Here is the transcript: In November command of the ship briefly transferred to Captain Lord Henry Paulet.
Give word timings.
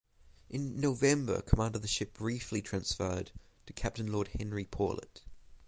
In 0.49 0.79
November 0.79 1.43
command 1.43 1.75
of 1.75 1.83
the 1.83 1.87
ship 1.87 2.15
briefly 2.15 2.59
transferred 2.63 3.29
to 3.67 3.73
Captain 3.73 4.11
Lord 4.11 4.29
Henry 4.29 4.65
Paulet. 4.65 5.21